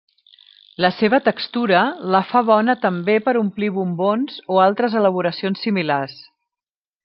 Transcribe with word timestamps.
La 0.85 0.89
seva 1.01 1.19
textura 1.27 1.81
la 2.15 2.21
fa 2.31 2.41
bona 2.49 2.77
també 2.87 3.19
per 3.27 3.35
omplir 3.43 3.71
bombons 3.77 4.41
o 4.57 4.61
altres 4.67 4.99
elaboracions 5.03 5.65
similars. 5.69 6.21